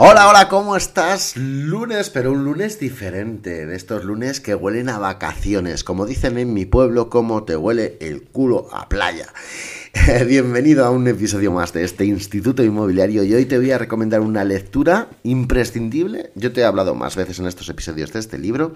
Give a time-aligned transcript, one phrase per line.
[0.00, 1.36] Hola, hola, ¿cómo estás?
[1.36, 6.54] Lunes, pero un lunes diferente, de estos lunes que huelen a vacaciones, como dicen en
[6.54, 9.26] mi pueblo, como te huele el culo a playa.
[10.28, 14.20] Bienvenido a un episodio más de este Instituto Inmobiliario y hoy te voy a recomendar
[14.20, 16.30] una lectura imprescindible.
[16.36, 18.74] Yo te he hablado más veces en estos episodios de este libro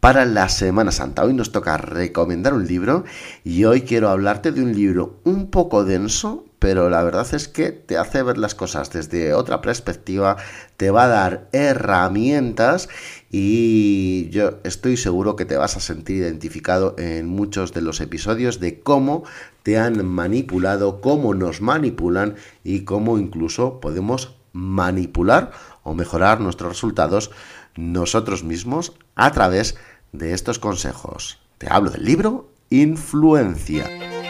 [0.00, 1.22] para la Semana Santa.
[1.22, 3.04] Hoy nos toca recomendar un libro
[3.44, 7.72] y hoy quiero hablarte de un libro un poco denso, pero la verdad es que
[7.72, 10.36] te hace ver las cosas desde otra perspectiva,
[10.76, 12.88] te va a dar herramientas
[13.32, 18.60] y yo estoy seguro que te vas a sentir identificado en muchos de los episodios
[18.60, 19.24] de cómo
[19.64, 25.50] te han manipulado, cómo nos manipulan y cómo incluso podemos manipular
[25.82, 27.32] o mejorar nuestros resultados
[27.74, 29.76] nosotros mismos a través
[30.12, 31.40] de estos consejos.
[31.58, 34.21] Te hablo del libro Influencia.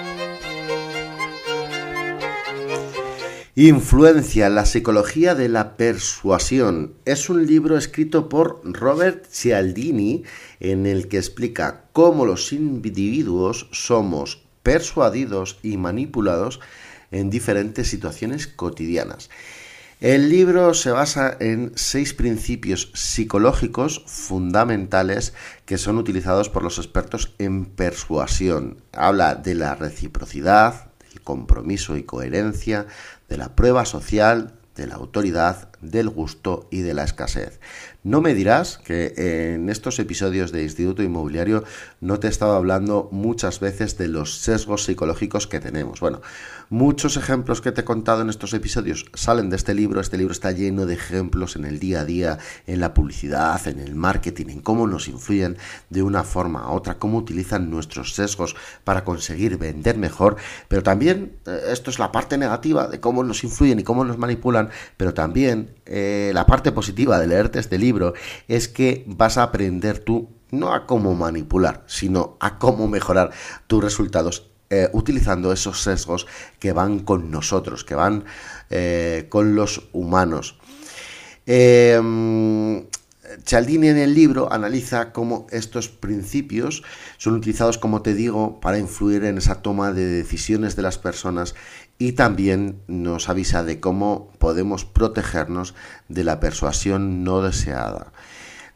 [3.54, 6.94] Influencia, la psicología de la persuasión.
[7.04, 10.22] Es un libro escrito por Robert Cialdini
[10.58, 16.60] en el que explica cómo los individuos somos persuadidos y manipulados
[17.10, 19.28] en diferentes situaciones cotidianas.
[20.00, 25.34] El libro se basa en seis principios psicológicos fundamentales
[25.66, 28.78] que son utilizados por los expertos en persuasión.
[28.92, 32.86] Habla de la reciprocidad, del compromiso y coherencia,
[33.32, 37.60] de la prueba social, de la autoridad, del gusto y de la escasez.
[38.04, 41.62] No me dirás que en estos episodios de Instituto Inmobiliario
[42.00, 46.00] no te he estado hablando muchas veces de los sesgos psicológicos que tenemos.
[46.00, 46.20] Bueno,
[46.68, 50.00] muchos ejemplos que te he contado en estos episodios salen de este libro.
[50.00, 53.78] Este libro está lleno de ejemplos en el día a día, en la publicidad, en
[53.78, 55.56] el marketing, en cómo nos influyen
[55.90, 60.36] de una forma a otra, cómo utilizan nuestros sesgos para conseguir vender mejor.
[60.66, 64.18] Pero también, eh, esto es la parte negativa de cómo nos influyen y cómo nos
[64.18, 64.61] manipulan,
[64.96, 68.14] pero también eh, la parte positiva de leerte este libro
[68.48, 73.30] es que vas a aprender tú no a cómo manipular, sino a cómo mejorar
[73.66, 76.26] tus resultados eh, utilizando esos sesgos
[76.58, 78.24] que van con nosotros, que van
[78.70, 80.58] eh, con los humanos.
[83.44, 86.82] Cialdini en el libro analiza cómo estos principios
[87.18, 91.54] son utilizados, como te digo, para influir en esa toma de decisiones de las personas
[91.98, 95.74] y también nos avisa de cómo podemos protegernos
[96.08, 98.12] de la persuasión no deseada.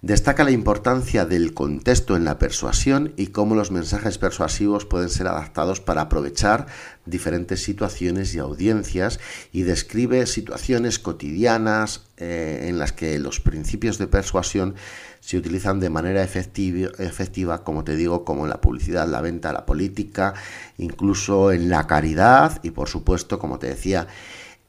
[0.03, 5.27] Destaca la importancia del contexto en la persuasión y cómo los mensajes persuasivos pueden ser
[5.27, 6.67] adaptados para aprovechar
[7.07, 9.19] diferentes situaciones y audiencias
[9.53, 14.75] y describe situaciones cotidianas eh, en las que los principios de persuasión
[15.21, 19.51] se utilizan de manera efectiva, efectiva, como te digo, como en la publicidad, la venta,
[19.53, 20.35] la política,
[20.77, 24.07] incluso en la caridad y por supuesto, como te decía,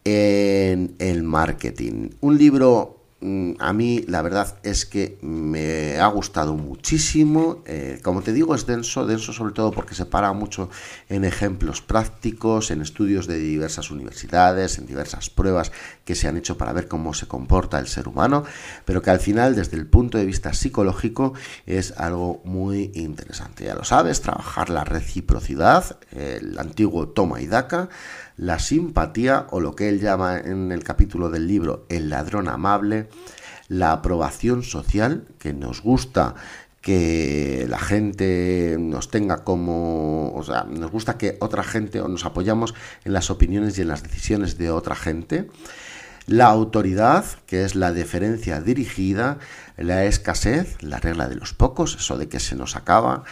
[0.06, 2.12] en el marketing.
[2.22, 7.64] Un libro a mí la verdad es que me ha gustado muchísimo.
[7.66, 10.70] Eh, como te digo, es denso, denso sobre todo porque se para mucho
[11.10, 15.72] en ejemplos prácticos, en estudios de diversas universidades, en diversas pruebas
[16.06, 18.44] que se han hecho para ver cómo se comporta el ser humano,
[18.86, 21.34] pero que al final, desde el punto de vista psicológico,
[21.66, 23.66] es algo muy interesante.
[23.66, 27.90] Ya lo sabes, trabajar la reciprocidad, el antiguo toma y daca
[28.38, 33.07] la simpatía o lo que él llama en el capítulo del libro el ladrón amable,
[33.70, 36.36] la aprobación social, que nos gusta
[36.82, 42.26] que la gente nos tenga como, o sea, nos gusta que otra gente o nos
[42.26, 42.74] apoyamos
[43.04, 45.50] en las opiniones y en las decisiones de otra gente.
[46.28, 49.38] La autoridad, que es la deferencia dirigida,
[49.76, 53.24] la escasez, la regla de los pocos, eso de que se nos acaba,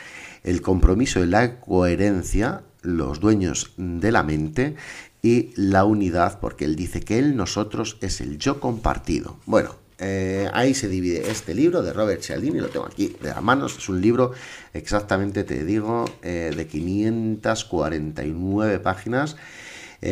[0.43, 4.75] el compromiso y la coherencia, los dueños de la mente
[5.25, 9.39] y la unidad, porque él dice que él, nosotros, es el yo compartido.
[9.47, 13.41] Bueno, eh, ahí se divide este libro de Robert Cialdini, lo tengo aquí de las
[13.41, 14.33] manos, es un libro
[14.75, 19.35] exactamente, te digo, eh, de 549 páginas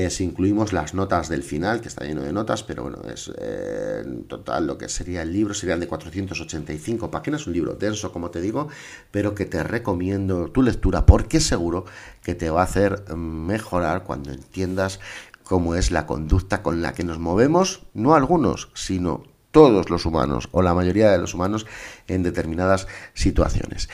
[0.09, 4.01] si incluimos las notas del final, que está lleno de notas, pero bueno, es eh,
[4.03, 8.31] en total lo que sería el libro, serían de 485 páginas, un libro denso, como
[8.31, 8.69] te digo,
[9.11, 11.85] pero que te recomiendo tu lectura porque seguro
[12.23, 14.99] que te va a hacer mejorar cuando entiendas
[15.43, 19.23] cómo es la conducta con la que nos movemos, no algunos, sino
[19.53, 21.67] todos los humanos o la mayoría de los humanos
[22.07, 23.87] en determinadas situaciones.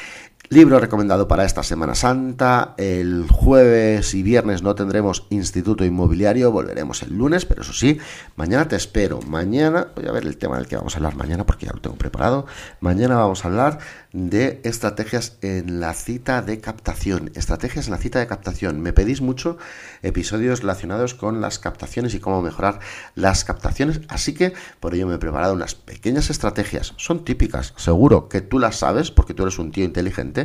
[0.51, 2.73] Libro recomendado para esta Semana Santa.
[2.77, 7.99] El jueves y viernes no tendremos Instituto Inmobiliario, volveremos el lunes, pero eso sí,
[8.35, 9.19] mañana te espero.
[9.27, 11.81] Mañana, voy a ver el tema del que vamos a hablar mañana porque ya lo
[11.81, 12.47] tengo preparado.
[12.79, 13.77] Mañana vamos a hablar
[14.11, 17.29] de estrategias en la cita de captación.
[17.35, 18.81] Estrategias en la cita de captación.
[18.81, 19.59] Me pedís mucho
[20.01, 22.79] episodios relacionados con las captaciones y cómo mejorar
[23.13, 26.95] las captaciones, así que por ello me he preparado unas pequeñas estrategias.
[26.97, 30.38] Son típicas, seguro que tú las sabes porque tú eres un tío inteligente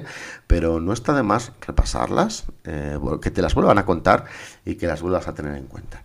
[0.47, 4.25] pero no está de más repasarlas, eh, que te las vuelvan a contar
[4.65, 6.03] y que las vuelvas a tener en cuenta.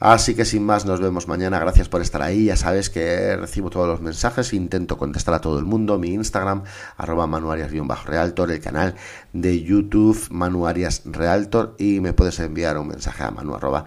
[0.00, 1.58] Así que sin más, nos vemos mañana.
[1.58, 2.44] Gracias por estar ahí.
[2.44, 5.98] Ya sabes que recibo todos los mensajes, intento contestar a todo el mundo.
[5.98, 6.62] Mi Instagram,
[6.96, 8.94] arroba manuarias-realtor, el canal
[9.32, 13.86] de YouTube Manuarias Realtor y me puedes enviar un mensaje a manu arroba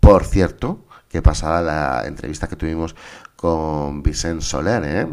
[0.00, 2.96] Por cierto, que pasada la entrevista que tuvimos
[3.36, 4.82] con Vicente Soler.
[4.84, 5.06] ¿eh?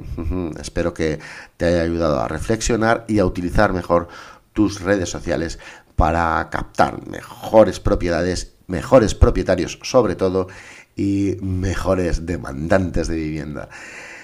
[0.60, 1.20] Espero que
[1.58, 4.08] te haya ayudado a reflexionar y a utilizar mejor
[4.54, 5.60] tus redes sociales
[5.96, 10.48] para captar mejores propiedades, mejores propietarios sobre todo
[10.96, 13.70] y mejores demandantes de vivienda.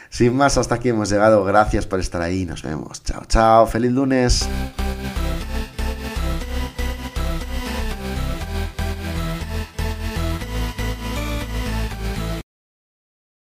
[0.10, 1.44] Sin más, hasta aquí hemos llegado.
[1.44, 2.46] Gracias por estar ahí.
[2.46, 3.04] Nos vemos.
[3.04, 3.68] Chao, chao.
[3.68, 4.48] Feliz lunes.